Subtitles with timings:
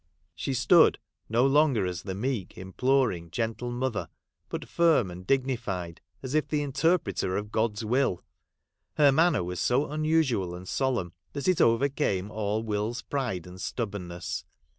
[0.33, 0.97] She stood,
[1.29, 4.09] no longer as the meek, imploring, gentle mother,
[4.49, 8.23] but firm and dignified, as if the interpreter of God's will.
[8.95, 14.43] Her manner was so unusual and solemn, that it overcame all Will's pride and stubbornness.